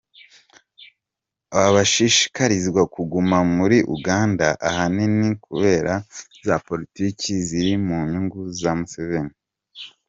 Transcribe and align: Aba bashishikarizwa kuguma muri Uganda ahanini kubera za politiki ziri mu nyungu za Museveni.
Aba 1.55 1.69
bashishikarizwa 1.75 2.81
kuguma 2.93 3.37
muri 3.55 3.77
Uganda 3.95 4.47
ahanini 4.69 5.27
kubera 5.45 5.93
za 6.47 6.55
politiki 6.67 7.31
ziri 7.47 7.73
mu 7.85 7.97
nyungu 8.11 8.39
za 8.59 8.71
Museveni. 8.79 9.33